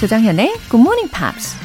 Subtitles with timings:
[0.00, 1.58] 조장현의 Good Morning Pops.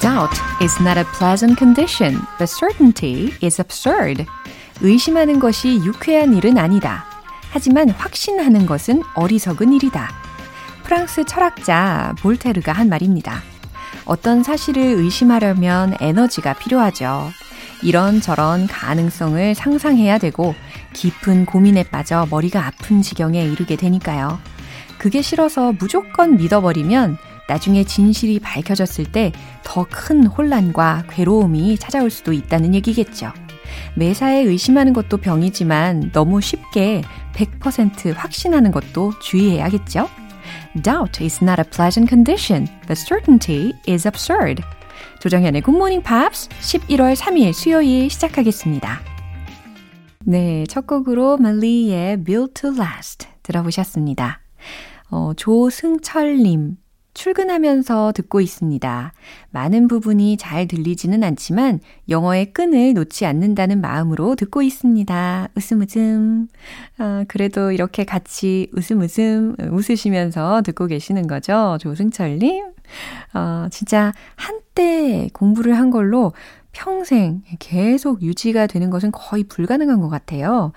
[0.00, 0.30] Doubt
[0.62, 4.24] is not a pleasant condition, but certainty is absurd.
[4.80, 7.04] 의심하는 것이 유쾌한 일은 아니다.
[7.50, 10.08] 하지만 확신하는 것은 어리석은 일이다.
[10.84, 13.42] 프랑스 철학자 볼테르가 한 말입니다.
[14.04, 17.32] 어떤 사실을 의심하려면 에너지가 필요하죠.
[17.82, 20.54] 이런저런 가능성을 상상해야 되고
[20.92, 24.38] 깊은 고민에 빠져 머리가 아픈 지경에 이르게 되니까요.
[24.98, 27.16] 그게 싫어서 무조건 믿어버리면
[27.48, 29.32] 나중에 진실이 밝혀졌을 때
[29.64, 33.32] 더 큰 혼란과 괴로움이 찾아올 수도 있다는 얘기겠죠.
[33.94, 37.02] 매사에 의심하는 것도 병이지만 너무 쉽게
[37.34, 40.08] 100% 확신하는 것도 주의해야겠죠?
[40.82, 44.60] Doubt is not a pleasant condition, but certainty is absurd.
[45.20, 49.00] 조정현의 Morning Pops 11월 3일 수요일 시작하겠습니다.
[50.24, 54.40] 네, 첫 곡으로 말리의 Built to Last 들어보셨습니다.
[55.10, 56.78] 어, 조승철님,
[57.12, 59.12] 출근하면서 듣고 있습니다.
[59.50, 65.48] 많은 부분이 잘 들리지는 않지만 영어의 끈을 놓지 않는다는 마음으로 듣고 있습니다.
[65.54, 66.48] 웃음 웃음.
[66.96, 71.76] 아, 그래도 이렇게 같이 웃음 웃음 웃으시면서 듣고 계시는 거죠.
[71.78, 72.70] 조승철님.
[73.34, 76.32] 어, 진짜 한 때 공부를 한 걸로
[76.72, 80.72] 평생 계속 유지가 되는 것은 거의 불가능한 것 같아요.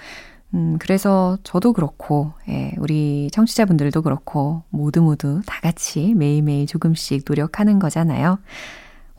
[0.53, 7.79] 음, 그래서 저도 그렇고, 예, 우리 청취자분들도 그렇고, 모두 모두 다 같이 매일매일 조금씩 노력하는
[7.79, 8.39] 거잖아요.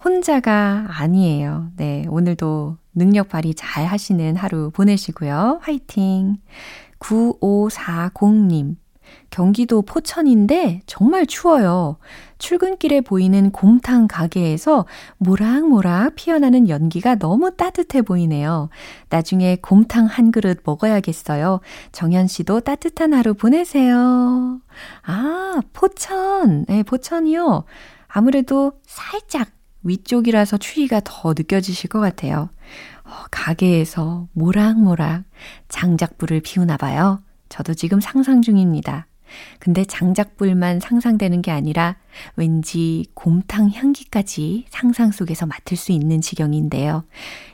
[0.04, 1.70] 혼자가 아니에요.
[1.76, 5.60] 네, 오늘도 능력 발휘 잘 하시는 하루 보내시고요.
[5.62, 6.36] 화이팅!
[7.00, 8.76] 9540님.
[9.30, 11.96] 경기도 포천인데 정말 추워요.
[12.38, 14.86] 출근길에 보이는 곰탕 가게에서
[15.18, 18.68] 모락모락 피어나는 연기가 너무 따뜻해 보이네요.
[19.08, 21.60] 나중에 곰탕 한 그릇 먹어야겠어요.
[21.92, 24.60] 정현 씨도 따뜻한 하루 보내세요.
[25.04, 26.66] 아, 포천.
[26.66, 27.64] 네, 포천이요.
[28.08, 29.48] 아무래도 살짝
[29.82, 32.48] 위쪽이라서 추위가 더 느껴지실 것 같아요.
[33.04, 35.24] 어, 가게에서 모락모락
[35.68, 37.20] 장작불을 피우나 봐요.
[37.54, 39.06] 저도 지금 상상 중입니다.
[39.60, 41.94] 근데 장작불만 상상되는 게 아니라
[42.34, 47.04] 왠지 곰탕 향기까지 상상 속에서 맡을 수 있는 지경인데요.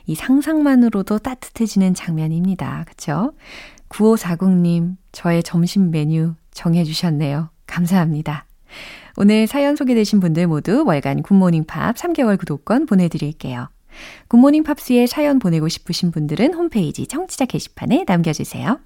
[0.07, 2.85] 이 상상만으로도 따뜻해지는 장면입니다.
[2.87, 3.33] 그쵸?
[3.89, 7.49] 9540님, 저의 점심 메뉴 정해주셨네요.
[7.67, 8.45] 감사합니다.
[9.17, 13.69] 오늘 사연 소개되신 분들 모두 월간 굿모닝 팝 3개월 구독권 보내드릴게요.
[14.27, 18.79] 굿모닝 팝스에 사연 보내고 싶으신 분들은 홈페이지 청취자 게시판에 남겨주세요.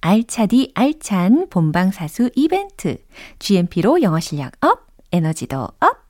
[0.00, 2.98] 알차디 알찬 본방사수 이벤트.
[3.38, 6.03] GMP로 영어 실력 up, 에너지도 up.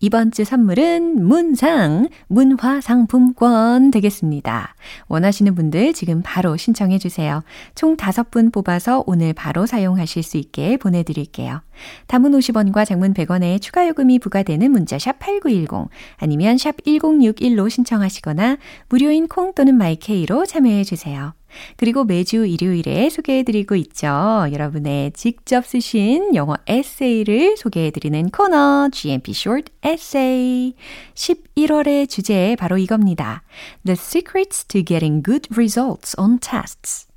[0.00, 4.74] 이번 주 선물은 문상, 문화상품권 되겠습니다.
[5.08, 7.42] 원하시는 분들 지금 바로 신청해 주세요.
[7.74, 11.62] 총 5분 뽑아서 오늘 바로 사용하실 수 있게 보내드릴게요.
[12.06, 18.58] 단문 50원과 장문 100원의 추가 요금이 부과되는 문자 샵 8910 아니면 샵 1061로 신청하시거나
[18.88, 21.37] 무료인 콩 또는 마이케이로 참여해 주세요.
[21.76, 24.08] 그리고 매주 일요일에 소개해드리고 있죠.
[24.52, 30.74] 여러분의 직접 쓰신 영어 에세이를 소개해드리는 코너 GMP Short Essay.
[31.14, 33.42] 11월의 주제 바로 이겁니다.
[33.84, 37.08] The secrets to getting good results on tests.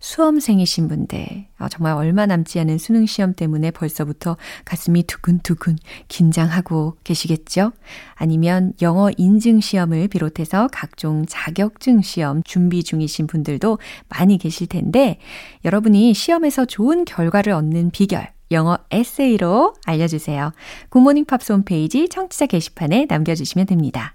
[0.00, 5.76] 수험생이신 분들, 아, 정말 얼마 남지 않은 수능 시험 때문에 벌써부터 가슴이 두근두근
[6.08, 7.72] 긴장하고 계시겠죠?
[8.14, 13.78] 아니면 영어 인증 시험을 비롯해서 각종 자격증 시험 준비 중이신 분들도
[14.08, 15.18] 많이 계실 텐데,
[15.64, 20.52] 여러분이 시험에서 좋은 결과를 얻는 비결, 영어 에세이로 알려주세요.
[20.88, 24.14] 굿모닝 팝스 홈페이지 청취자 게시판에 남겨주시면 됩니다.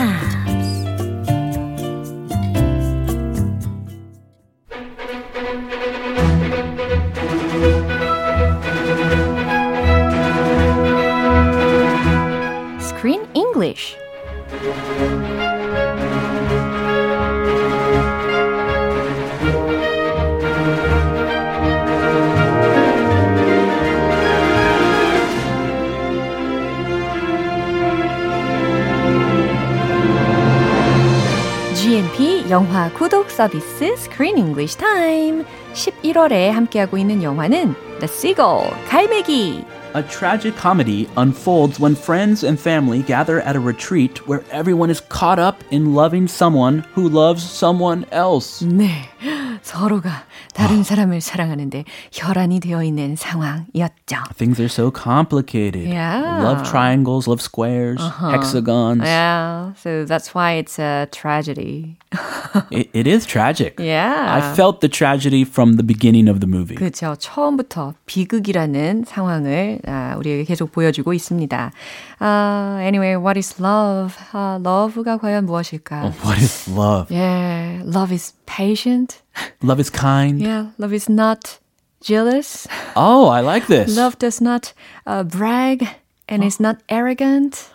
[33.30, 35.44] 영화 구독 서비스 Screen English Time.
[35.74, 39.64] 11월에 함께하고 있는 영화는 The Seagull, 갈매기.
[39.94, 45.00] A tragic comedy unfolds when friends and family gather at a retreat where everyone is
[45.08, 48.66] caught up in loving someone who loves someone else.
[48.66, 49.08] 네.
[49.62, 50.24] 서로가
[50.54, 54.16] 다른 사람을 사랑하는데 혈안이 되어 있는 상황이었죠.
[54.36, 55.88] Things are so complicated.
[55.88, 56.42] Yeah.
[56.42, 59.02] Love triangles, love squares, hexagons.
[59.02, 61.96] Yeah, so that's why it's a tragedy.
[62.70, 63.78] It, it is tragic.
[63.78, 64.14] Yeah.
[64.28, 66.76] I felt the tragedy from the beginning of the movie.
[66.76, 67.16] 그렇죠.
[67.18, 71.72] 처음부터 비극이라는 상황을 아, 우리에게 계속 보여주고 있습니다.
[72.18, 74.14] 아, anyway, what is love?
[74.32, 76.12] 아, love가 과연 무엇일까?
[76.24, 77.14] What is love?
[77.14, 79.20] Yeah, love is patient.
[79.62, 80.40] Love is kind.
[80.40, 81.58] Yeah, love is not
[82.00, 82.66] jealous.
[82.94, 83.96] Oh, I like this.
[83.96, 84.72] Love does not
[85.06, 85.86] uh, brag
[86.28, 87.68] and is not arrogant.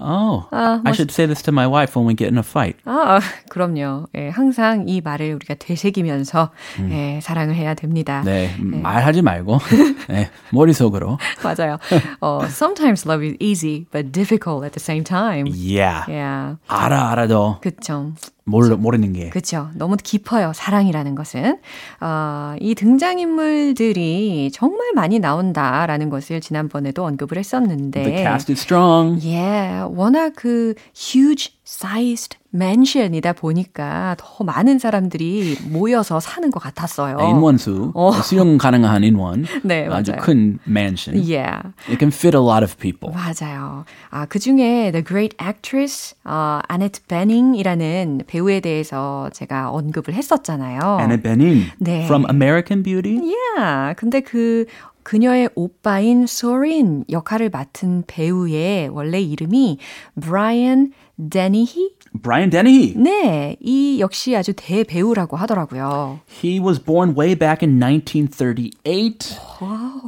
[0.00, 2.76] Oh, I should say this to my wife when we get in a fight.
[2.86, 3.18] 아,
[3.50, 4.06] 그럼요.
[4.14, 6.50] 예, 항상 이 말을 우리가 되새기면서
[6.90, 8.22] 예, 사랑을 해야 됩니다.
[8.24, 9.58] 네, 말하지 말고
[10.08, 11.18] 네, 머릿속으로.
[11.42, 11.78] 맞아요.
[12.20, 15.46] 어, sometimes love is easy but difficult at the same time.
[15.48, 16.04] Yeah.
[16.08, 16.58] Yeah.
[16.68, 18.12] 알아 알아도 그쵸.
[18.45, 19.29] 모르, 모르는 게.
[19.29, 19.69] 그쵸.
[19.75, 20.51] 너무 깊어요.
[20.53, 21.59] 사랑이라는 것은.
[22.01, 28.03] 어, 이 등장인물들이 정말 많이 나온다라는 것을 지난번에도 언급을 했었는데.
[28.03, 29.25] The cast is strong.
[29.25, 37.17] Yeah, 워낙 그 huge sized mansion이다 보니까 더 많은 사람들이 모여서 사는 것 같았어요.
[37.19, 38.11] 인원수, 어.
[38.11, 39.45] 수용 가능한 인원.
[39.63, 40.21] 네, 아주 맞아요.
[40.23, 41.19] 큰 mansion.
[41.19, 41.69] Yeah.
[41.89, 43.13] It can fit a lot of people.
[43.13, 43.85] 맞아요.
[44.11, 50.97] 아, 그 중에 The Great Actress, 어, 아네트 베닝이라는 배우에 대해서 제가 언급을 했었잖아요.
[50.99, 52.05] Anna Bening 네.
[52.05, 53.17] from American Beauty.
[53.17, 53.95] Yeah.
[53.97, 54.65] 근데 그
[55.03, 59.77] 그녀의 오빠인 소린 역할을 맡은 배우의 원래 이름이
[60.21, 60.93] 브라이언
[61.29, 61.91] 데니히?
[62.14, 62.94] Brian Dennehy.
[62.96, 66.20] 네, 이 역시 아주 대배우라고 하더라고요.
[66.26, 69.38] He was born way back in 1938.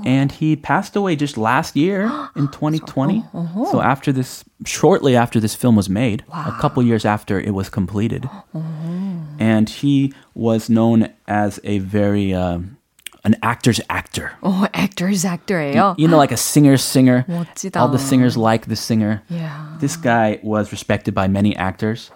[0.05, 3.25] And he passed away just last year in 2020.
[3.71, 7.69] So after this, shortly after this film was made, a couple years after it was
[7.69, 8.29] completed.
[9.39, 12.77] And he was known as a very, um,
[13.25, 14.33] an actor's actor.
[14.43, 15.95] 어, actors actor예요.
[15.99, 17.25] You know, like a singer singer.
[17.29, 17.77] 멋지다.
[17.77, 19.23] All the singers like the singer.
[19.29, 19.77] Yeah.
[19.79, 22.11] This guy was respected by many actors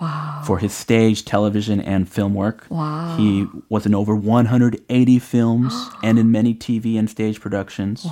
[0.45, 2.67] for his stage, television, and film work.
[2.71, 3.17] Wow.
[3.17, 8.07] He was in over 180 films and in many TV and stage productions.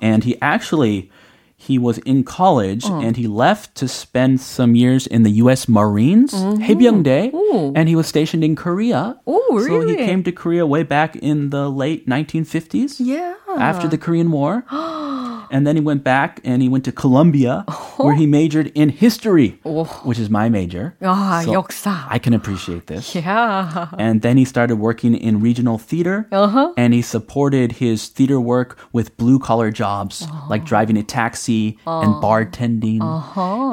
[0.00, 1.10] And he actually
[1.56, 5.68] he was in college and he left to spend some years in the U.S.
[5.68, 7.30] Marines, 해병대,
[7.76, 9.14] and he was stationed in Korea.
[9.28, 9.96] Oh, So he really?
[9.96, 13.34] came to Korea way back in the late 1950s Yeah.
[13.56, 14.64] after the Korean War.
[15.51, 17.95] And then he went back and he went to Columbia, oh.
[17.97, 19.85] where he majored in history, oh.
[20.03, 20.95] which is my major.
[21.01, 22.05] Ah, so 역사.
[22.09, 23.15] I can appreciate this.
[23.15, 23.89] Yeah.
[23.97, 26.73] And then he started working in regional theater, uh-huh.
[26.77, 30.47] and he supported his theater work with blue collar jobs uh-huh.
[30.49, 31.91] like driving a taxi oh.
[31.91, 32.05] uh-huh.
[32.05, 33.01] and bartending.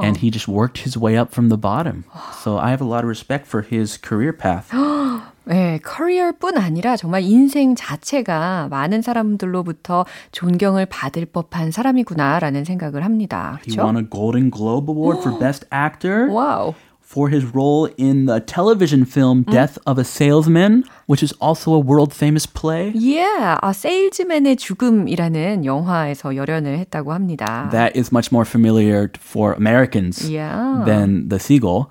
[0.05, 2.05] And he just worked his way up from the bottom.
[2.15, 2.41] Oh.
[2.43, 4.71] So I have a lot of respect for his career path.
[5.47, 13.59] 네, 커리어뿐 아니라 정말 인생 자체가 많은 사람들로부터 존경을 받을 법한 사람이구나라는 생각을 합니다.
[13.67, 13.83] He 그렇죠?
[13.83, 16.31] won a Golden Globe Award for Best Actor.
[16.33, 16.73] 와우.
[17.14, 21.80] for his role in the television film Death of a Salesman, which is also a
[21.80, 22.92] world famous play.
[22.94, 27.68] Yeah, 아, 세일즈맨의 죽음이라는 영화에서 열연을 했다고 합니다.
[27.72, 30.86] That is much more familiar for Americans Yeah.
[30.86, 31.90] than The Seagull,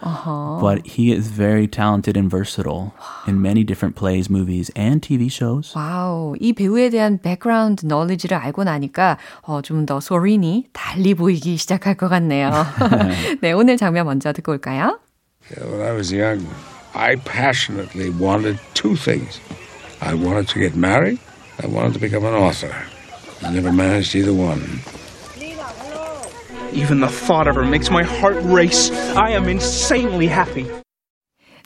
[0.60, 2.92] but he is very talented and versatile
[3.26, 5.74] in many different plays, movies, and TV shows.
[5.76, 11.96] 와우, 이 배우에 대한 백그라운드 knowledge를 알고 나니까 어, 좀 더 소린이 달리 보이기 시작할
[11.96, 12.52] 것 같네요.
[13.42, 15.00] 네, 오늘 장면 먼저 듣고 올까요?
[15.51, 16.47] Yeah, when I was young,
[16.93, 19.39] I passionately wanted two things.
[20.01, 21.19] I wanted to get married,
[21.61, 22.73] I wanted to become an author.
[23.41, 24.79] I never managed either one.
[26.71, 28.89] Even the thought of her makes my heart race.
[29.15, 30.65] I am insanely happy.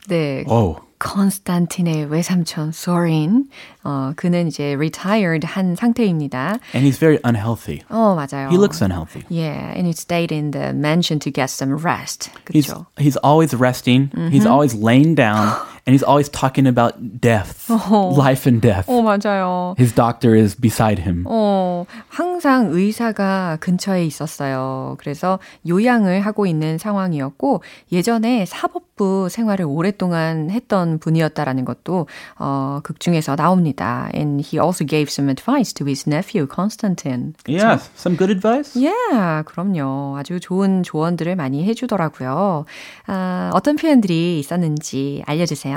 [0.08, 3.49] 네, Oh, 컨스탄틴의 외삼촌 소린.
[3.83, 6.59] 어, 그는 이제 retired 한 상태입니다.
[6.75, 7.83] and he's very unhealthy.
[7.91, 8.49] 어, 맞아요.
[8.51, 9.25] He looks unhealthy.
[9.29, 12.31] Yeah, and he stayed in the mansion to get some rest.
[12.53, 12.87] He's 그렇죠.
[12.99, 14.11] he's always resting.
[14.31, 15.57] He's always laying down,
[15.88, 18.86] and he's always talking about death, life and death.
[18.88, 19.74] 어, 맞아요.
[19.80, 21.24] His doctor is beside him.
[21.26, 24.98] 어, 항상 의사가 근처에 있었어요.
[25.00, 27.64] 그래서 요양을 하고 있는 상황이었고,
[27.94, 34.10] 예전에 사법부 생활을 오랫동안 했던 분이었다라는 것도, 어, 극 중에서 나옵니다.
[34.14, 37.34] And he also gave some advice to his nephew, Constantine.
[37.48, 38.76] Yes, some good advice.
[38.76, 40.18] Yeah, 그럼요.
[40.18, 42.66] 아주 좋은 조언들을 많이 해주더라고요.
[43.06, 45.77] 아, 어떤 표현들이 있었는지 알려주세요.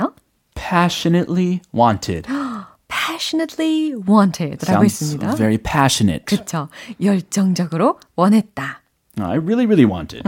[0.70, 2.26] Passionately wanted.
[2.88, 5.34] passionately wanted라고 Sounds 했습니다.
[5.36, 6.24] very passionate.
[6.24, 6.68] 그쵸.
[7.00, 8.82] 열정적으로 원했다.
[9.18, 10.22] I really, really wanted.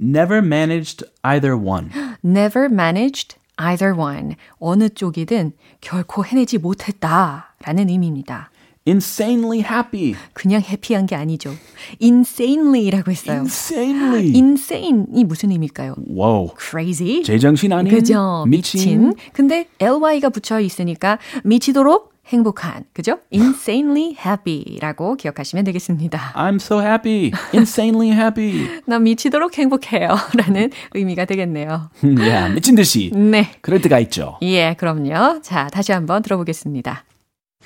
[0.00, 1.90] Never managed either one.
[2.24, 4.36] Never managed either one.
[4.58, 7.54] 어느 쪽이든 결코 해내지 못했다.
[7.64, 8.50] 라는 의미입니다.
[8.87, 10.15] Insanely happy.
[10.33, 11.53] 그냥 해피한 게 아니죠.
[11.99, 13.39] insanely라고 했어요.
[13.39, 14.31] Insanely.
[14.33, 15.95] insane이 무슨 의미일까요?
[16.09, 16.53] Whoa.
[16.57, 17.23] crazy.
[17.23, 18.45] 제정신 아닌 그죠?
[18.47, 18.79] 미친.
[18.79, 19.13] 미친.
[19.33, 22.83] 근데 ly가 붙여 있으니까 미치도록 행복한.
[22.93, 23.19] 그죠?
[23.33, 26.33] insanely happy라고 기억하시면 되겠습니다.
[26.35, 27.31] I'm so happy.
[27.53, 28.67] Insanely happy.
[28.85, 30.09] 나 미치도록 행복해요.
[30.35, 31.89] 라는 의미가 되겠네요.
[32.03, 33.11] yeah, 미친 듯이.
[33.13, 33.51] 네.
[33.61, 34.37] 그럴 때가 있죠.
[34.41, 35.41] 예, 그럼요.
[35.41, 37.03] 자, 다시 한번 들어보겠습니다.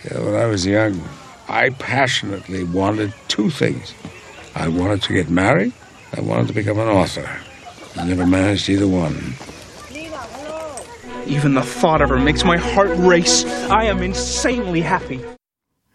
[0.06, 1.02] Yeah, when I was young,
[1.48, 3.94] I passionately wanted two things.
[4.56, 5.74] I wanted to get married.
[6.16, 7.30] I wanted to become an author.
[7.96, 9.36] I never managed either one.
[11.28, 13.46] Even the thought of her makes my heart race.
[13.70, 15.22] I am insanely happy.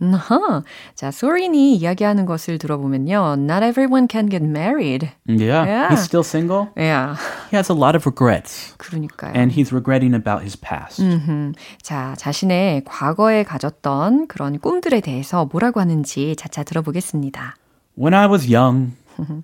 [0.00, 0.62] 어허.
[0.95, 3.37] 자, 소린이 이야기하는 것을 들어보면요.
[3.38, 5.09] Not everyone can get married.
[5.26, 5.65] Yeah.
[5.65, 5.88] Yeah.
[5.95, 6.69] He's still single.
[6.79, 7.17] 야,
[7.50, 8.75] He has a lot of regrets.
[8.76, 9.33] 그러니까요.
[9.35, 11.03] And he's regretting about his past.
[11.81, 17.57] 자, 자신의 과거에 가졌던 그런 꿈들에 대해서 뭐라고 하는지 차차 들어보겠습니다.
[17.99, 18.93] When I was young,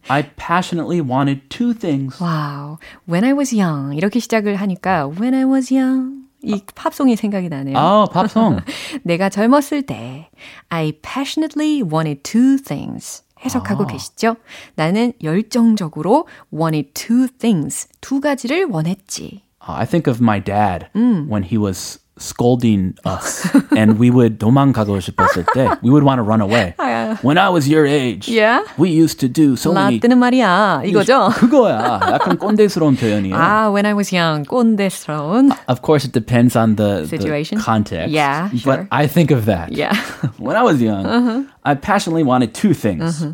[0.09, 2.23] I passionately wanted two things.
[2.23, 2.77] Wow.
[3.09, 3.97] When I was young.
[3.97, 6.27] 이렇게 시작을 하니까 When I was young.
[6.43, 7.77] 이 팝송이 생각이 나네요.
[7.79, 8.61] Oh, pop song.
[9.05, 10.31] 내가 젊었을 때
[10.69, 13.23] I passionately wanted two things.
[13.45, 14.37] 해석하고 계시죠?
[14.77, 17.89] 나는 열정적으로 wanted two things.
[18.01, 19.43] 두 가지를 원했지.
[19.61, 23.46] Uh, I think of my dad when he was scolding us
[23.78, 26.74] and we would 도망가고 싶었을 때 we would want to run away.
[27.22, 28.66] When I was your age, Yeah.
[28.78, 30.82] we used to do so many 라뜨는 말이야.
[30.86, 31.30] 이거죠?
[31.38, 32.00] 그거야.
[32.18, 33.36] 약간 꼰대스러운 표현이에요.
[33.36, 34.46] 아, when I was young.
[34.50, 35.52] 꼰대스러운.
[35.68, 37.60] Of course, it depends on the, the Situation?
[37.62, 38.10] context.
[38.10, 38.88] Yeah, But sure.
[38.92, 39.72] I think of that.
[39.72, 39.94] Yeah.
[40.40, 43.26] when I was young, I passionately wanted two things.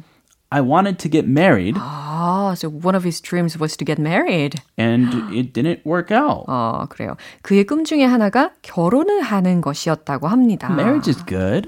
[0.51, 4.61] I wanted to get married, 아, so one of his dreams was to get married.
[4.77, 6.45] and it didn't work out.
[6.47, 7.17] 어, 그래요.
[7.41, 10.69] 그의 꿈 중에 하나가 결혼을 하는 것이었다고 합니다.
[10.71, 11.67] Marriage is good.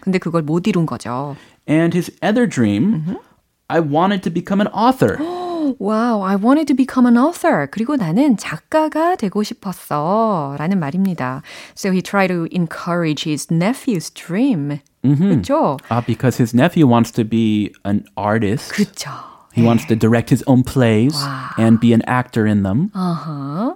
[0.00, 1.34] 근데 그걸 못 이룬 거죠.
[1.66, 3.16] And his other dream,
[3.68, 5.16] I wanted to become an author.
[5.78, 7.68] Wow, I wanted to become an author.
[7.70, 10.56] 그리고 나는 작가가 되고 싶었어.
[10.58, 11.40] 라는 말입니다.
[11.74, 14.80] So he tried to encourage his nephew's dream.
[15.06, 15.78] 그렇죠?
[15.90, 18.72] Uh, because his nephew wants to be an artist.
[18.72, 19.10] 그렇죠.
[19.54, 21.14] He wants to direct his own plays
[21.58, 22.90] and be an actor in them.
[22.94, 23.74] Uh-huh.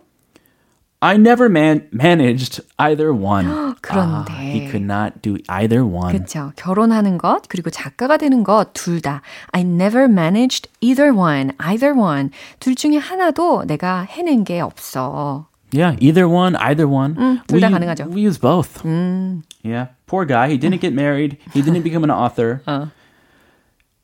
[1.02, 3.74] I never man- managed either one.
[3.82, 4.32] 그런데.
[4.32, 6.16] Ah, he could not do either one.
[6.16, 6.52] 그렇죠.
[6.56, 9.20] 결혼하는 것 그리고 작가가 되는 것 둘 다.
[9.52, 12.30] I never managed either one, either one.
[12.60, 15.48] 둘 중에 하나도 내가 해낸 게 없어.
[15.73, 17.15] Yeah, either one, either one.
[17.47, 18.07] 둘 we, 다 가능하죠.
[18.13, 18.83] we use both.
[19.63, 20.49] Yeah, poor guy.
[20.49, 21.37] He didn't get married.
[21.53, 22.61] He didn't become an author.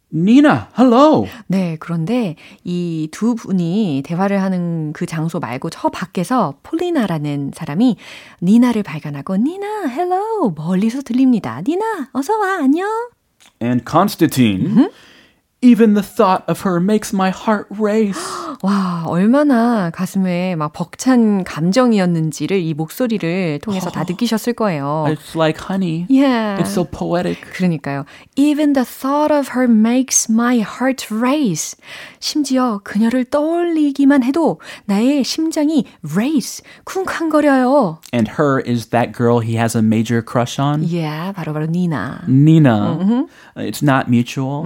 [0.10, 1.28] Nina, hello.
[1.48, 7.98] 네, 그런데 이 두 분이 대화를 하는 그 장소 말고 저 밖에서 폴리나라는 사람이
[8.42, 11.62] 니나를 발견하고 니나, 헬로 멀리서 들립니다.
[11.68, 12.88] 니나, 어서 와, 안녕.
[13.62, 14.88] And Constantine.
[15.62, 18.20] Even the thought of her makes my heart race.
[18.62, 25.06] 와, 얼마나 가슴에 막 벅찬 감정이었는지를 이 목소리를 통해서 다 느끼셨을 거예요.
[25.08, 26.06] It's like honey.
[26.10, 26.60] Yeah.
[26.62, 27.42] It's so poetic.
[27.54, 28.06] 그러니까요.
[28.36, 31.76] Even the thought of her makes my heart race.
[32.20, 38.00] 심지어 그녀를 떠올리기만 해도 나의 심장이 race, 쿵쾅거려요.
[38.14, 40.84] And her is that girl he has a major crush on.
[40.84, 42.28] Yeah, 바로바로 니나.
[42.28, 43.26] Nina.
[43.56, 44.64] It's not mutual.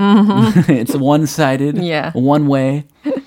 [0.69, 2.11] it's one sided, Yeah.
[2.13, 2.85] one way.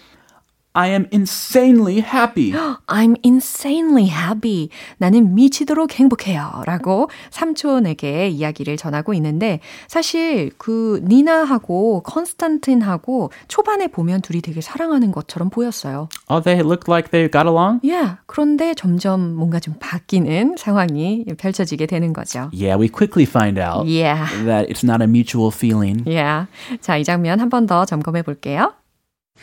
[0.76, 2.52] I am insanely happy.
[2.88, 4.70] I'm insanely happy.
[4.98, 6.62] 나는 미치도록 행복해요.
[6.66, 15.48] 라고 삼촌에게 이야기를 전하고 있는데, 사실 그 니나하고 컨스탄틴하고 초반에 보면 둘이 되게 사랑하는 것처럼
[15.50, 16.08] 보였어요.
[16.28, 17.78] Oh, they looked like they got along?
[17.84, 18.16] Yeah.
[18.26, 22.50] 그런데 점점 뭔가 좀 바뀌는 상황이 펼쳐지게 되는 거죠.
[22.52, 24.26] Yeah, we quickly find out Yeah.
[24.44, 26.02] that it's not a mutual feeling.
[26.04, 26.46] Yeah.
[26.80, 28.72] 자, 이 장면 한 번 더 점검해 볼게요.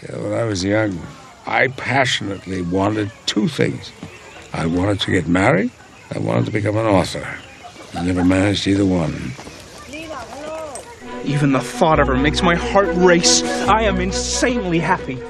[0.04, 0.98] Yeah, when I was young,
[1.52, 3.92] I passionately wanted two things.
[4.54, 5.70] I wanted to get married.
[6.10, 7.28] I wanted to become an author.
[7.94, 9.34] I never managed either one.
[11.26, 13.44] Even the thought of her makes my heart race.
[13.68, 15.22] I am insanely happy.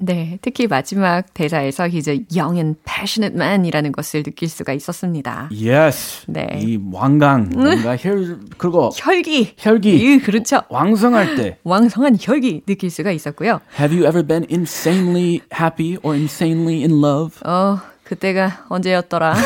[0.00, 5.48] 네, 특히 마지막 대사에서 he's a young and passionate man이라는 것을 느낄 수가 있었습니다.
[5.52, 6.24] Yes.
[6.26, 6.48] 네.
[6.60, 9.54] 이 왕강, 뭔가 혈, 그리고 혈기.
[9.56, 9.94] 혈기.
[9.94, 10.62] 이, 그렇죠.
[10.68, 11.58] 왕성할 때.
[11.62, 13.60] 왕성한 혈기 느낄 수가 있었고요.
[13.78, 17.38] Have you ever been insanely happy or insanely in love?
[17.44, 19.36] 어, 그때가 언제였더라?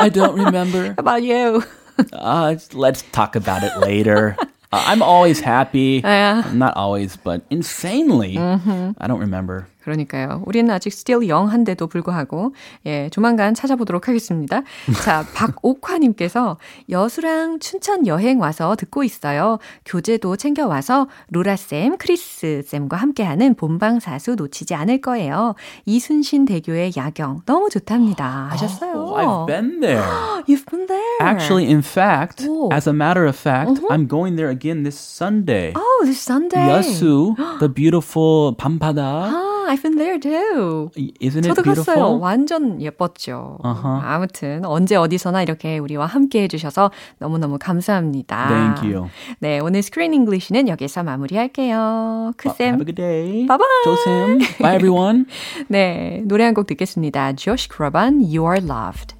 [0.00, 0.94] I don't remember.
[0.98, 1.62] How about you?
[2.12, 4.34] Uh, let's talk about it later.
[4.72, 6.00] Uh, I'm always happy.
[6.04, 6.48] Yeah.
[6.54, 8.38] Not always, but insanely.
[8.38, 9.66] I don't remember.
[9.90, 10.42] 그러니까요.
[10.46, 12.54] 우리는 아직 still young한데도 불구하고
[12.86, 14.62] 예, 조만간 찾아보도록 하겠습니다.
[15.04, 16.56] 자, 박옥화 님께서
[16.88, 19.58] 여수랑 춘천 여행 와서 듣고 있어요.
[19.84, 25.54] 교재도 챙겨 와서 로라 쌤, 크리스 쌤과 함께하는 본방사수 놓치지 않을 거예요.
[25.86, 28.48] 이순신 대교의 야경 너무 좋답니다.
[28.52, 28.92] 하셨어요.
[28.94, 30.04] Oh, I've been there.
[30.46, 31.16] You've been there.
[31.20, 32.68] Actually, in fact, Oh.
[32.72, 35.72] as a matter of fact, I'm going there again this Sunday.
[35.74, 36.60] oh, this Sunday.
[36.60, 39.49] Yasu, the beautiful 밤바다.
[39.70, 40.90] 아, I've been there too.
[41.20, 41.74] Isn't it 저도 갔어요.
[41.84, 42.18] beautiful?
[42.20, 43.58] 완전 예뻤죠.
[43.62, 44.00] 어허.
[44.02, 48.48] 아무튼 언제 어디서나 이렇게 우리와 함께 해주셔서 너무너무 감사합니다.
[48.48, 49.08] Thank you.
[49.38, 52.30] 네, 오늘 Screen English는 여기서 마무리할게요.
[52.30, 52.66] Uh, 크쌤.
[52.66, 53.46] have a good day.
[53.46, 53.84] Bye-bye.
[53.84, 54.38] 조심.
[54.60, 55.24] Bye everyone.
[55.68, 57.32] 네, 노래 한 곡 듣겠습니다.
[57.34, 59.19] Josh Groban, You Are Loved.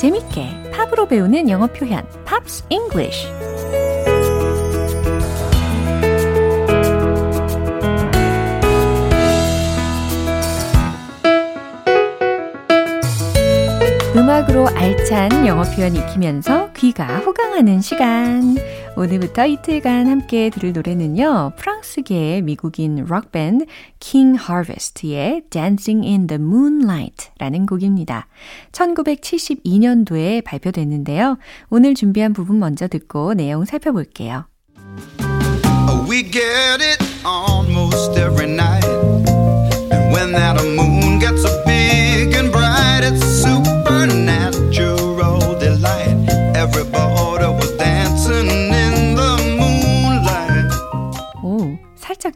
[0.00, 3.26] 재밌게 팝으로 배우는 영어 표현 Pops English
[14.16, 18.56] 음악으로 알찬 영어 표현 익히면서 귀가 호강하는 시간.
[18.96, 21.52] 오늘부터 이틀간 함께 들을 노래는요.
[21.80, 23.64] 프랑스계 미국인 록밴드
[23.98, 28.26] King Harvest의 Dancing in the Moonlight 라는 곡입니다.
[28.72, 31.38] 1972년도에 발표됐는데요.
[31.70, 34.46] 오늘 준비한 부분 먼저 듣고 내용 살펴볼게요.
[36.08, 38.86] We get it almost every night.
[39.90, 40.60] And when that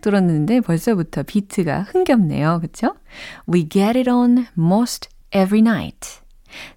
[0.04, 2.60] 들었는데 벌써부터 비트가 흥겹네요.
[2.60, 2.94] 그쵸?
[3.50, 6.20] We get it on most every night.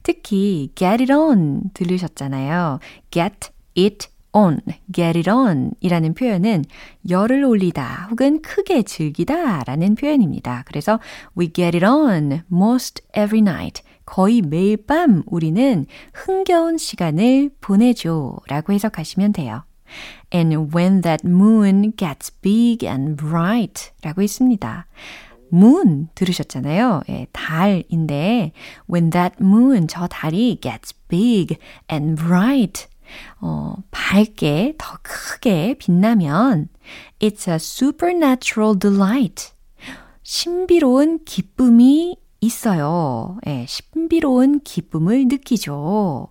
[0.02, 2.80] 특히 get it on 들으셨잖아요.
[3.12, 4.62] get it on,
[4.94, 6.64] get it on 이라는 표현은
[7.10, 10.64] 열을 올리다 혹은 크게 즐기다 라는 표현입니다.
[10.66, 11.00] 그래서
[11.38, 13.84] we get it on most every night.
[14.06, 19.64] 거의 매일 밤 우리는 흥겨운 시간을 보내죠 라고 해석하시면 돼요.
[20.34, 24.88] And when that moon gets big and bright 라고 있습니다.
[25.54, 27.04] moon 들으셨잖아요.
[27.10, 28.52] 예, 달인데
[28.90, 31.58] when that moon 저 달이 gets big
[31.92, 32.88] and bright
[33.40, 36.70] 어, 밝게 더 크게 빛나면
[37.20, 39.52] it's a supernatural delight.
[40.24, 43.38] 신비로운 기쁨이 있어요.
[43.48, 46.30] 예, 신비로운 기쁨을 느끼죠.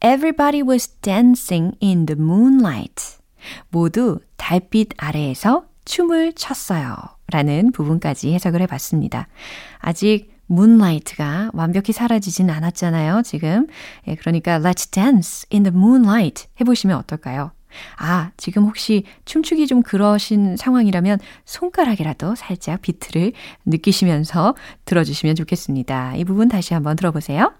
[0.00, 3.18] Everybody was dancing in the moonlight.
[3.70, 6.96] 모두 달빛 아래에서 춤을 췄어요.
[7.30, 9.28] 라는 부분까지 해석을 해봤습니다.
[9.78, 13.66] 아직 moonlight가 완벽히 사라지진 않았잖아요, 지금.
[14.06, 17.52] 예, 그러니까 let's dance in the moonlight 해보시면 어떨까요?
[17.98, 23.32] 아, 지금 혹시 춤추기 좀 그러신 상황이라면 손가락이라도 살짝 비트를
[23.66, 24.54] 느끼시면서
[24.86, 26.16] 들어주시면 좋겠습니다.
[26.16, 27.52] 이 부분 다시 한번 들어보세요.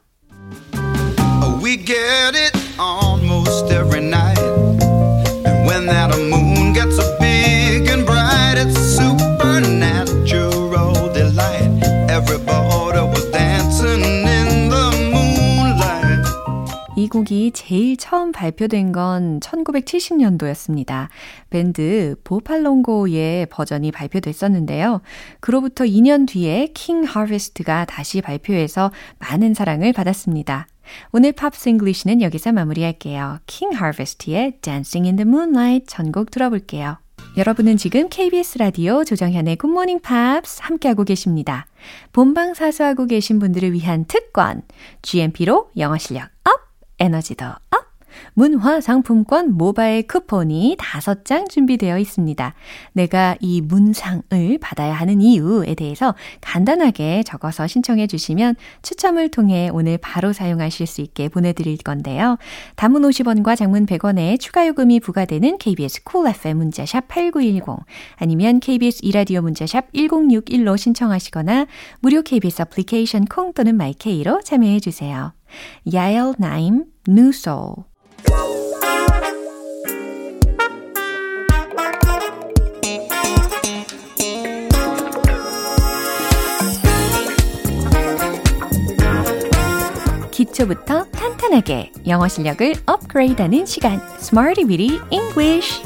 [1.60, 4.38] We get it almost every night.
[4.38, 11.68] And when that moon gets so big and bright, it's supernatural delight.
[12.08, 16.24] Everybody was dancing in the moonlight.
[16.96, 21.08] 이 곡이 제일 처음 발표된 건 1970년도였습니다.
[21.50, 25.00] 밴드 보팔롱고의 버전이 발표됐었는데요.
[25.40, 30.66] 그로부터 2년 뒤에 킹 하베스트가 다시 발표해서 많은 사랑을 받았습니다.
[31.12, 33.38] 오늘 Pops English는 여기서 마무리할게요.
[33.46, 36.98] King Harvest의 Dancing in the Moonlight 전곡 들어볼게요.
[37.36, 41.66] 여러분은 지금 KBS 라디오 조정현의 굿모닝 팝스 함께하고 계십니다.
[42.12, 44.62] 본방 사수하고 계신 분들을 위한 특권,
[45.02, 46.60] GMP로 영어 실력 up,
[46.98, 47.87] 에너지도 up,
[48.38, 52.54] 문화 상품권 모바일 쿠폰이 5장 준비되어 있습니다.
[52.92, 60.32] 내가 이 문상을 받아야 하는 이유에 대해서 간단하게 적어서 신청해 주시면 추첨을 통해 오늘 바로
[60.32, 62.38] 사용하실 수 있게 보내드릴 건데요.
[62.76, 67.84] 단문 50원과 장문 100원에 추가 요금이 부과되는 KBS cool cool FM 문자샵 8910
[68.18, 71.66] 아니면 KBS 이라디오 문자샵 1061로 신청하시거나
[71.98, 75.32] 무료 KBS 애플리케이션 콩 또는 마이케이로 참여해 주세요.
[75.92, 77.88] 야엘 나임 Soul
[90.58, 95.82] 기초부터 탄탄하게 영어 실력을 업그레이드하는 시간 Smarty Weedy English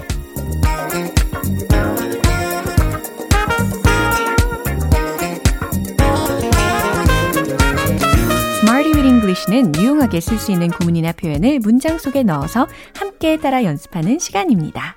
[9.05, 14.97] English는 유용하게 쓸 수 있는 구문이나 표현을 문장 속에 넣어서 함께 따라 연습하는 시간입니다.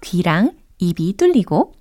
[0.00, 1.72] 귀랑 입이 뚫리고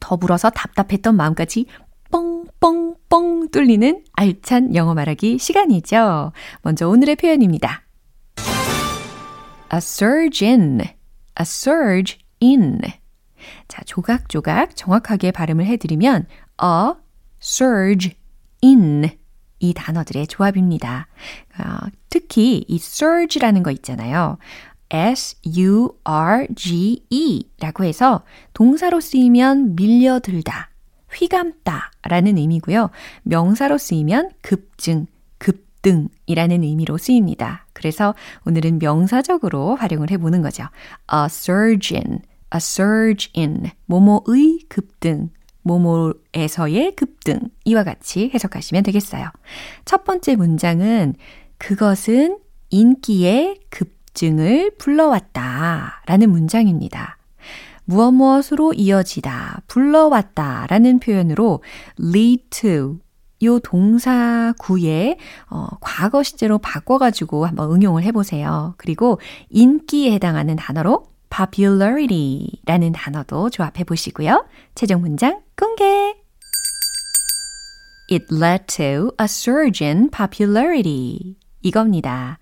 [0.00, 1.66] 더불어서 답답했던 마음까지
[2.10, 6.32] 뻥뻥뻥 뚫리는 알찬 영어 말하기 시간이죠.
[6.62, 7.82] 먼저 오늘의 표현입니다.
[9.72, 10.88] A surge in, a
[11.40, 12.80] surge in.
[13.68, 16.26] 자, 조각조각 정확하게 발음을 해드리면
[16.62, 16.94] a
[17.42, 18.14] surge
[18.64, 19.10] in
[19.60, 21.08] 이 단어들의 조합입니다.
[21.58, 24.38] 어, 특히 이 surge라는 거 있잖아요.
[24.90, 25.90] S-U-R-G-E
[27.60, 30.67] 라고 해서 동사로 쓰이면 밀려들다,
[31.14, 32.90] 휘감다 라는 의미고요.
[33.22, 35.06] 명사로 쓰이면 급증,
[35.38, 37.66] 급등이라는 의미로 쓰입니다.
[37.72, 38.14] 그래서
[38.46, 40.64] 오늘은 명사적으로 활용을 해보는 거죠.
[41.12, 42.20] A surge in,
[42.54, 45.30] a surge in, 뭐뭐의 급등,
[45.62, 49.30] 모모에서의 급등 이와 같이 해석하시면 되겠어요.
[49.84, 51.14] 첫 번째 문장은
[51.58, 52.38] 그것은
[52.70, 57.17] 인기의 급증을 불러왔다 라는 문장입니다.
[57.88, 61.62] 무엇 무엇으로 이어지다, 불러왔다 라는 표현으로
[61.98, 62.98] lead to
[63.42, 65.16] 요 동사구에
[65.48, 68.74] 어, 과거 시제로 바꿔가지고 한번 응용을 해보세요.
[68.76, 74.46] 그리고 인기에 해당하는 단어로 popularity라는 단어도 조합해 보시고요.
[74.74, 76.14] 최종 문장 공개!
[78.10, 81.36] It led to a surge in popularity.
[81.62, 82.38] 이겁니다.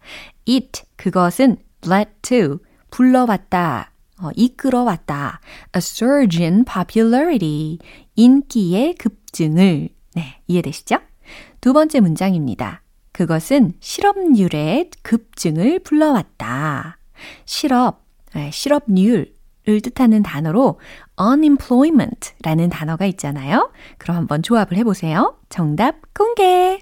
[0.48, 2.58] It, 그것은 led to,
[2.90, 5.40] 불러왔다, 어, 이끌어왔다.
[5.74, 7.78] A surge in popularity.
[8.14, 9.88] 인기의 급증을.
[10.14, 10.98] 네, 이해되시죠?
[11.60, 12.82] 두 번째 문장입니다.
[13.12, 16.98] 그것은 실업률의 급증을 불러왔다.
[17.44, 19.32] 실업, 네, 실업률을
[19.82, 20.78] 뜻하는 단어로
[21.18, 23.72] unemployment라는 단어가 있잖아요.
[23.98, 25.38] 그럼 한번 조합을 해보세요.
[25.48, 26.80] 정답 공개!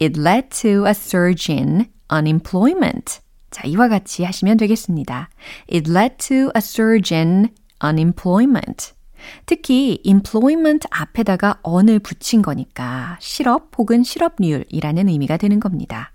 [0.00, 3.20] It led to a surge in unemployment.
[3.62, 5.28] 자, 이와 같이 하시면 되겠습니다.
[5.72, 7.48] It led to a surge in
[7.84, 8.92] unemployment.
[9.46, 16.12] 특히 employment 앞에다가 on을 붙인 거니까 실업 혹은 실업률이라는 의미가 되는 겁니다.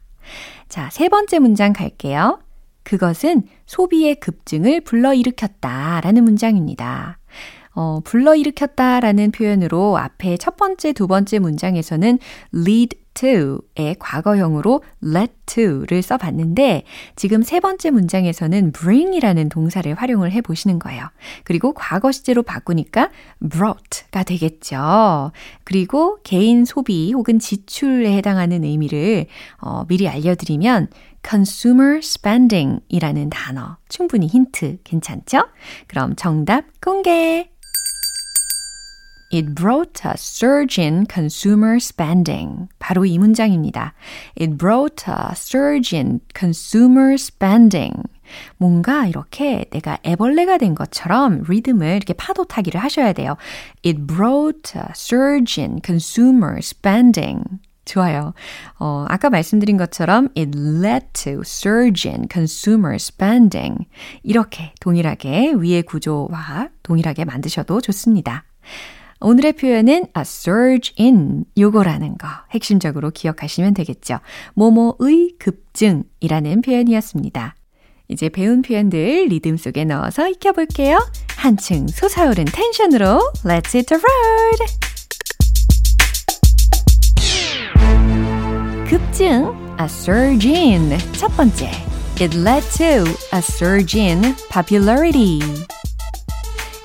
[0.67, 2.41] 자, 세 번째 문장 갈게요.
[2.83, 7.17] 그것은 소비의 급증을 불러일으켰다 라는 문장입니다.
[7.75, 12.19] 어, 불러일으켰다 라는 표현으로 앞에 첫 번째, 두 번째 문장에서는
[12.53, 16.83] lead to의 과거형으로 let to를 써봤는데
[17.15, 21.09] 지금 세 번째 문장에서는 bring이라는 동사를 활용을 해 보시는 거예요.
[21.43, 23.09] 그리고 과거 시제로 바꾸니까
[23.49, 25.31] brought가 되겠죠.
[25.63, 29.25] 그리고 개인 소비 혹은 지출에 해당하는 의미를
[29.59, 30.89] 어, 미리 알려드리면
[31.27, 35.47] consumer spending 이라는 단어 충분히 힌트 괜찮죠?
[35.87, 37.56] 그럼 정답 공개!
[39.29, 42.69] It brought a surge in consumer spending.
[42.79, 43.93] 바로 이 문장입니다.
[44.39, 48.03] It brought a surge in consumer spending.
[48.57, 53.35] 뭔가 이렇게 내가 애벌레가 된 것처럼 리듬을 이렇게 파도 타기를 하셔야 돼요.
[53.85, 57.43] It brought a surge in consumer spending.
[57.83, 58.33] 좋아요.
[58.79, 63.87] 어, 아까 말씀드린 것처럼 it led to surge in consumer spending.
[64.23, 68.45] 이렇게 동일하게 위의 구조와 동일하게 만드셔도 좋습니다.
[69.19, 74.19] 오늘의 표현은 a surge in 요거라는 거 핵심적으로 기억하시면 되겠죠.
[74.53, 77.55] 모모의 급증이라는 표현이었습니다.
[78.09, 80.99] 이제 배운 표현들 리듬 속에 넣어서 익혀볼게요.
[81.35, 84.87] 한층 솟아오른 텐션으로 Let's hit the road!
[88.87, 90.97] 급증, a surge in.
[91.11, 91.69] 첫 번째,
[92.21, 93.03] it led to
[93.33, 95.41] a surge in popularity.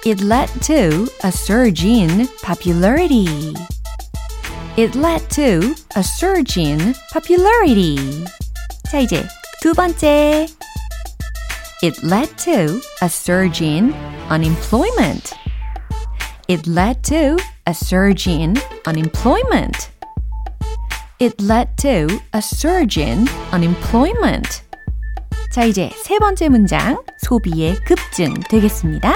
[0.06, 3.54] It led to a surge in popularity.
[4.78, 8.26] It led to a surge in popularity.
[8.90, 9.28] 자, 이제
[9.62, 10.48] 두 번째.
[11.84, 13.94] It led to a surge in
[14.30, 15.34] unemployment.
[16.48, 19.92] It led to a surge in unemployment.
[21.20, 24.64] It led to a surge in unemployment.
[25.52, 29.14] 자, 이제 세 번째 문장, 소비의 급증 되겠습니다.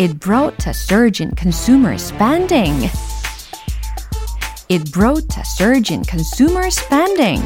[0.00, 2.90] It brought a surge in consumer spending.
[4.68, 7.40] It brought a surge in consumer spending.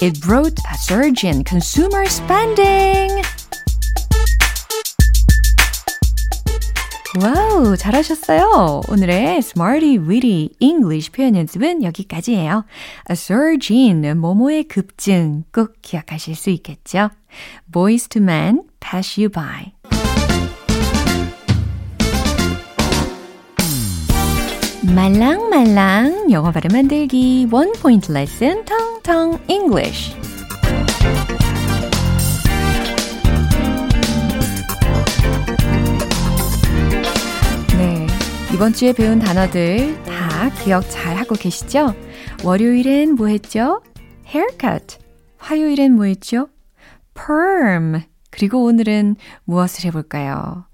[0.00, 3.22] It brought a surge in consumer spending.
[7.20, 8.82] 와우, 잘하셨어요.
[8.88, 12.64] 오늘의 Smarty Weedy English 표현 연습은 여기까지예요.
[13.08, 17.10] A surge in, 뭐뭐의 급증 꼭 기억하실 수 있겠죠?
[17.70, 19.72] Boys to men, pass you by.
[24.99, 30.13] 말랑말랑 영어 발음 만들기 원 포인트 레슨 텅텅 English.
[37.77, 38.07] 네,
[38.53, 41.95] 이번 주에 배운 단어들 다 기억 잘 하고 계시죠?
[42.43, 43.81] 월요일엔 뭐 했죠?
[44.27, 44.97] haircut.
[45.37, 46.49] 화요일엔 뭐 했죠?
[47.13, 48.01] perm.
[48.31, 50.65] 그리고 오늘은 무엇을 해볼까요?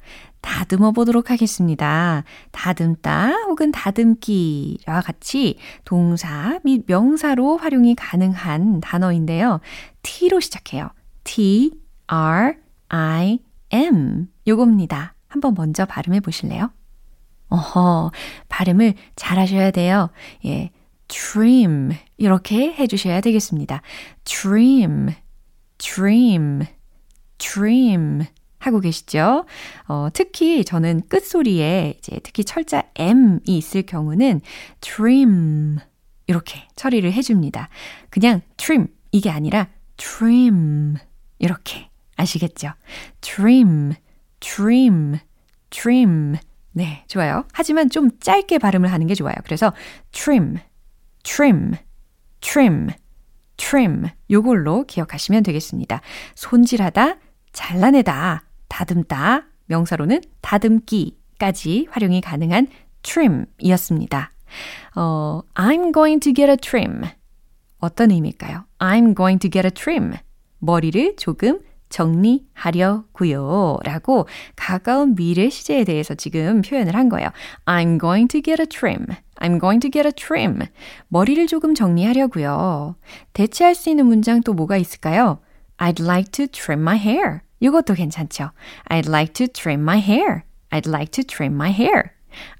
[0.45, 2.23] 다듬어 보도록 하겠습니다.
[2.51, 9.59] 다듬다 혹은 다듬기와 같이 동사 및 명사로 활용이 가능한 단어인데요.
[10.03, 10.91] T로 시작해요.
[11.23, 11.71] T,
[12.05, 12.53] R,
[12.89, 13.39] I,
[13.71, 14.27] M.
[14.47, 15.15] 요겁니다.
[15.27, 16.71] 한번 먼저 발음해 보실래요?
[17.49, 18.11] 어허,
[18.47, 20.11] 발음을 잘 하셔야 돼요.
[20.45, 20.69] 예,
[21.07, 21.91] trim.
[22.17, 23.81] 이렇게 해 주셔야 되겠습니다.
[24.23, 25.09] trim,
[25.79, 26.61] trim,
[27.39, 28.25] trim.
[28.65, 29.45] 하고 계시죠?
[29.87, 34.41] 어, 특히 저는 끝소리에 이제 특히 철자 M이 있을 경우는
[34.81, 35.77] trim
[36.27, 37.69] 이렇게 처리를 해줍니다.
[38.09, 40.95] 그냥 trim 이게 아니라 trim
[41.39, 42.73] 이렇게 아시겠죠?
[43.21, 43.93] trim,
[44.39, 45.17] trim,
[45.69, 46.37] trim
[46.71, 47.45] 네, 좋아요.
[47.53, 49.35] 하지만 좀 짧게 발음을 하는 게 좋아요.
[49.43, 49.73] 그래서
[50.11, 50.57] trim,
[51.23, 51.73] trim,
[52.41, 52.89] trim,
[53.57, 56.01] trim 요걸로 기억하시면 되겠습니다.
[56.35, 57.17] 손질하다,
[57.53, 62.67] 잘라내다, 다듬다, 명사로는 다듬기까지 활용이 가능한
[63.01, 64.31] trim이었습니다.
[64.95, 67.03] 어, I'm going to get a trim.
[67.79, 68.65] 어떤 의미일까요?
[68.79, 70.13] I'm going to get a trim.
[70.59, 73.77] 머리를 조금 정리하려고요.
[73.83, 77.29] 라고 가까운 미래 시제에 대해서 지금 표현을 한 거예요.
[77.65, 79.05] I'm going to get a trim.
[79.39, 80.59] I'm going to get a trim.
[81.09, 82.95] 머리를 조금 정리하려고요.
[83.33, 85.39] 대체할 수 있는 문장 또 뭐가 있을까요?
[85.77, 87.41] I'd like to trim my hair.
[87.59, 88.51] 이것도 괜찮죠.
[88.89, 90.43] I'd like to trim my hair.
[90.71, 92.11] I'd like to trim my hair.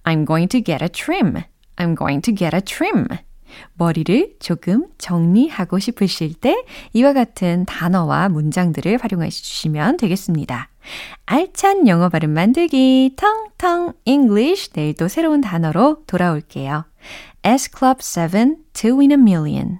[0.04, 1.44] I'm going to get a trim.
[1.78, 3.08] I'm going to get a trim.
[3.76, 10.70] 머리를 조금 정리하고 싶으실 때 이와 같은 단어와 문장들을 활용해 주시면 되겠습니다.
[11.26, 16.86] 알찬 영어 발음 만들기 텅텅 English 내일도 새로운 단어로 돌아올게요.
[17.44, 19.80] S Club 7 To Win a Million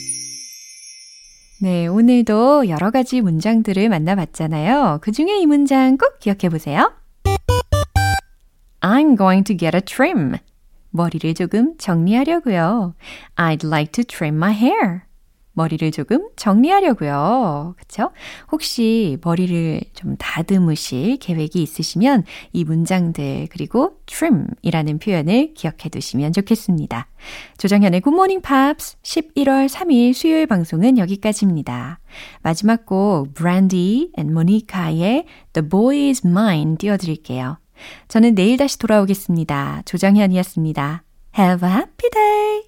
[1.63, 4.97] 네, 오늘도 여러 가지 문장들을 만나봤잖아요.
[5.03, 6.91] 그 중에 이 문장 꼭 기억해 보세요.
[8.79, 10.37] I'm going to get a trim.
[10.89, 12.95] 머리를 조금 정리하려고요.
[13.35, 15.03] I'd like to trim my hair.
[15.53, 17.75] 머리를 조금 정리하려고요.
[17.77, 18.11] 그쵸?
[18.51, 27.07] 혹시 머리를 좀 다듬으실 계획이 있으시면 이 문장들 그리고 trim이라는 표현을 기억해 두시면 좋겠습니다.
[27.57, 31.99] 조정현의 굿모닝 팝스 11월 3일 수요일 방송은 여기까지입니다.
[32.41, 37.57] 마지막 곡 Brandy and Monica의 The Boy is Mine 띄워드릴게요.
[38.07, 39.83] 저는 내일 다시 돌아오겠습니다.
[39.85, 41.03] 조정현이었습니다.
[41.37, 42.61] Have a happy day!